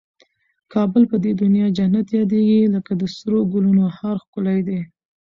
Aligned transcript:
کابل 0.73 1.03
په 1.11 1.17
دي 1.23 1.31
دونیا 1.41 1.67
جنت 1.77 2.07
یادېږي 2.19 2.61
لکه 2.75 2.91
د 3.01 3.03
سرو 3.15 3.39
ګلنو 3.53 3.85
هار 3.97 4.15
ښکلی 4.23 4.59
دی 4.67 4.79